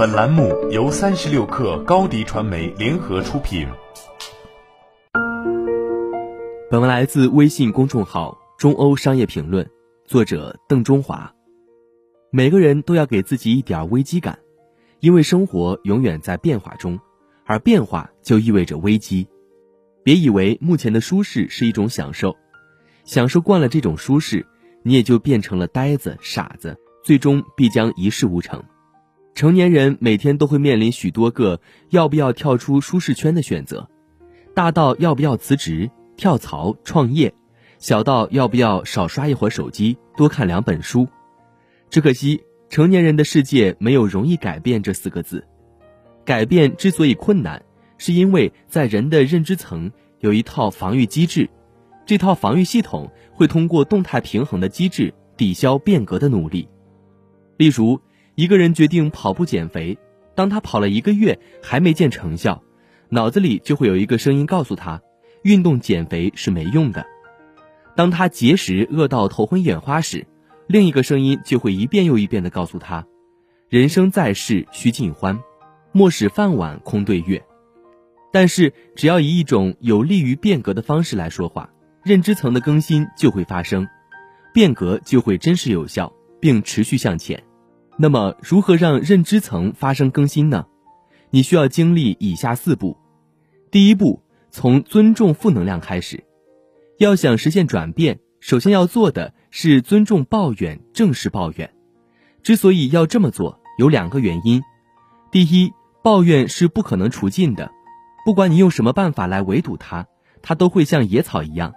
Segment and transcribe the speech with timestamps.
[0.00, 3.68] 本栏目由三十六氪高低传媒联合出品。
[6.70, 9.70] 本文来自微信公众号“中欧商业评论”，
[10.08, 11.30] 作者邓中华。
[12.30, 14.38] 每个人都要给自己一点危机感，
[15.00, 16.98] 因为生活永远在变化中，
[17.44, 19.28] 而变化就意味着危机。
[20.02, 22.34] 别以为目前的舒适是一种享受，
[23.04, 24.46] 享受惯了这种舒适，
[24.82, 26.74] 你也就变成了呆子、傻子，
[27.04, 28.64] 最终必将一事无成。
[29.40, 33.88] 成年人每天都会面临许多个要不要跳出舒适圈的选择，
[34.54, 37.32] 大到要不要辞职、跳槽、创业，
[37.78, 41.08] 小到要不要少刷一会儿手机、多看两本书。
[41.88, 45.42] 只可惜，成年人的世界没有容易改变这四个字。
[46.22, 47.62] 改变之所以困难。
[47.96, 51.48] 是因为在人的认知层有一套防御机制，
[52.04, 56.68] 这套防御系统会通过动态平衡的机制抵消变革的努力。
[57.56, 57.98] 例如，
[58.34, 59.98] 一个人决定跑步减肥，
[60.34, 62.62] 当他跑了一个月还没见成效，
[63.08, 65.00] 脑子里就会有一个声音告诉他，
[65.42, 67.04] 运动减肥是没用的。
[67.96, 70.26] 当他节食饿到头昏眼花时，
[70.66, 73.04] 另一个声音就会一遍又一遍地告诉他，
[73.68, 75.38] 人生在世须尽欢，
[75.92, 77.42] 莫使饭碗空对月。
[78.32, 81.68] 但是，只要以一种有利于变革的方式来说话，
[82.04, 83.88] 认知层的更新就会发生，
[84.54, 87.42] 变革就会真实有效，并持续向前。
[88.02, 90.64] 那么，如何让认知层发生更新呢？
[91.28, 92.96] 你需要经历以下四步。
[93.70, 96.24] 第一步，从尊重负能量开始。
[96.96, 101.70] 要想实现转变，首先要做的是尊重抱怨，正视抱怨。
[102.42, 104.62] 之所以要这么做，有两个原因：
[105.30, 105.70] 第一，
[106.02, 107.70] 抱怨是不可能除尽的。
[108.24, 110.06] 不管你用什么办法来围堵它，
[110.40, 111.74] 它都会像野草一样，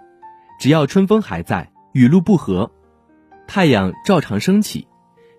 [0.58, 2.72] 只要春风还在，雨露不和，
[3.46, 4.88] 太阳照常升起，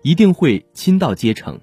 [0.06, 1.58] 一定会亲到阶成。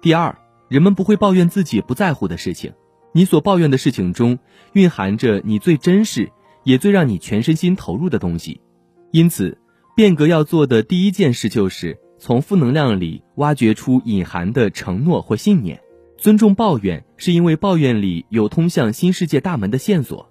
[0.00, 2.72] 第二，人们不会抱怨自己不在乎的事情，
[3.12, 4.38] 你所抱怨的事情中
[4.72, 6.32] 蕴含着你最真实
[6.64, 8.62] 也最让你全身心投入的东西。
[9.10, 9.58] 因此，
[9.94, 15.78] 变革要做的第一件事就是从负能量里挖掘出隐含的承诺或信念。
[16.16, 20.30] 尊重抱怨，是因为抱怨里有通向新世界大门的线索。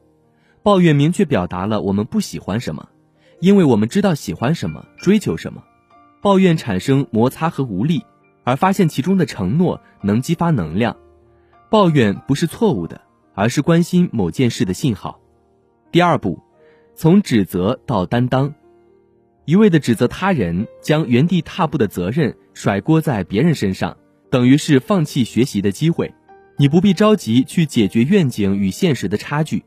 [0.63, 2.89] 抱怨明确表达了我们不喜欢什么，
[3.39, 5.61] 因为我们知道喜欢什么，追求什么。
[6.25, 8.03] 抱怨产生摩擦和无力，
[8.43, 10.97] 而发现其中的承诺能激发能量。
[11.69, 12.99] 抱怨不是错误的，
[13.35, 15.19] 而是关心某件事的信号。
[15.91, 16.41] 第二步，
[16.95, 18.55] 从指责到担当。
[19.45, 23.95] 一味的指责他人，将原地踏步的责任甩锅在别人身上。
[24.31, 26.11] 等于是放弃学习的机会，
[26.57, 29.63] 你不必着急去解决愿景与现实的差距，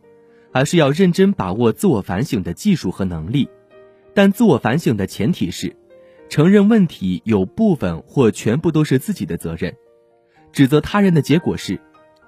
[0.51, 3.49] 而是要认真把握自我反省的技术和能力。
[4.13, 5.77] 但自我反省的前提是，
[6.29, 9.75] 承认问题有部分或全部都是自己的责任。
[10.53, 11.81] 指责他人的结果是：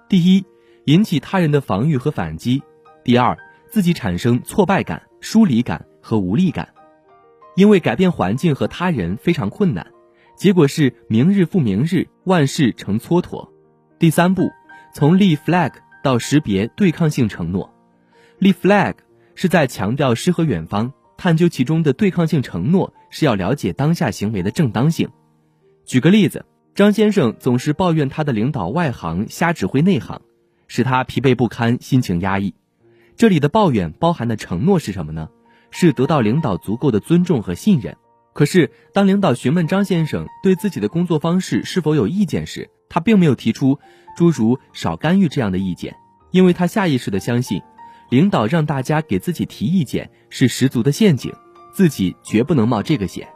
[0.08, 0.44] 第一，
[0.84, 2.60] 引起他人的防御和反击；
[3.04, 3.36] 第二，
[3.70, 6.68] 自己产生挫败感、疏离感和无力感，
[7.56, 9.86] 因为改变环境和他人非常困难。
[10.36, 13.48] 结果是明日复明日，万事成蹉跎。
[13.98, 14.48] 第三步，
[14.94, 15.72] 从立 flag
[16.02, 17.74] 到识别对抗性承诺。
[18.38, 18.94] 立 flag
[19.34, 25.06] 是在强调诗和远方，探究其中的对抗性承诺是要了解当下行为的正当性。
[25.84, 30.22] 举个例子，张先生总是抱怨他的领导外行瞎指挥内行，
[30.66, 32.54] 使他疲惫不堪，心情压抑。
[33.16, 35.28] 这里的抱怨包含的承诺是什么呢？
[35.70, 37.94] 是得到领导足够的尊重和信任。
[38.32, 43.78] 可是，当领导询问张先生对自己的工作方式是否有意见时，他并没有提出
[44.16, 45.94] 诸如“少干预”这样的意见，
[46.30, 47.60] 因为他下意识地相信，
[48.10, 51.32] 领导让大家给自己提意见是十足的陷阱，
[51.72, 53.28] 自己绝不能冒这个险。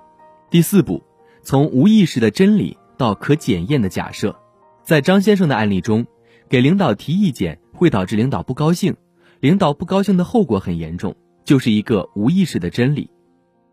[0.50, 1.02] 第四步，
[1.42, 4.36] 从无意识的真理到可检验的假设，
[4.82, 6.06] 在张先生的案例中，
[6.48, 8.96] 给领导提意见会导致领导不高兴，
[9.38, 11.14] 领导不高兴的后果很严重，
[11.44, 13.10] 就是一个无意识的真理。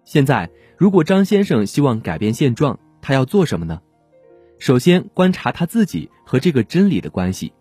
[0.05, 3.81] 现在，如果张先生希望改变现状，他要做什么呢？
[4.59, 7.53] 首先，观察他自己和这个真理的关系，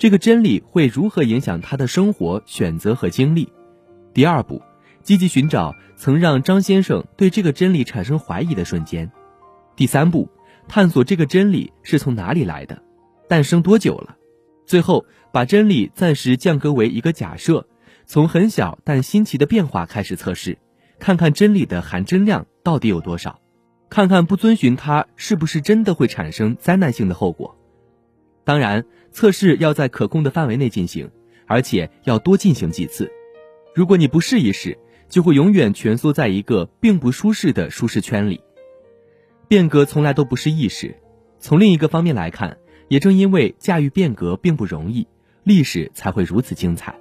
[0.00, 3.52] 这个真理会如何影响他的生活、选择和经历。
[4.14, 4.62] 第二步，
[5.02, 9.12] 积极寻找曾让张先生对这个真理产生怀疑的瞬间。
[9.76, 10.26] 第三步，
[10.68, 12.82] 探索这个真理是从哪里来的，
[13.28, 14.16] 诞生多久了。
[14.64, 15.04] 最后，
[15.34, 17.66] 把真理暂时降格为一个假设，
[18.06, 20.56] 从很小但新奇的变化开始测试。
[20.98, 23.38] 看看真理的含真量到底有多少，
[23.90, 27.54] 看看不遵循它是不是真的会产生灾难性的后果。
[28.50, 31.08] 当然，测试要在可控的范围内进行，
[31.46, 33.08] 而且要多进行几次。
[33.76, 34.76] 如果你不试一试，
[35.08, 38.40] 就会永远蜷缩在一个并不舒适的舒适圈里。
[39.46, 40.96] 变革从来都不是易事。
[41.38, 42.58] 从另一个方面来看，
[42.88, 45.06] 也正因为驾驭变革并不容易，
[45.44, 46.98] 历史才会如此精彩，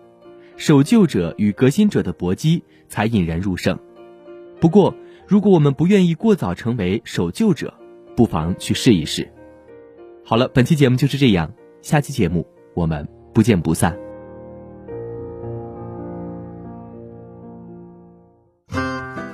[0.56, 3.76] 守旧者与革新者的搏击才引人入胜。
[4.60, 4.96] 不过，
[5.28, 7.74] 如果我们不愿意过早成为守旧者，
[8.16, 9.28] 不妨去试一试。
[10.30, 12.46] 好了，本期节目就是这样，下期节目
[12.76, 13.04] 我们
[13.34, 13.98] 不见不散。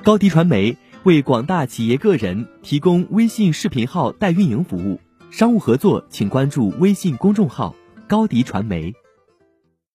[0.01, 4.97] 高迪传媒为广大企业个人提供微信视频号代运营服务，
[5.29, 7.75] 商务合作请关注微信公众号
[8.07, 8.93] “高迪传媒”。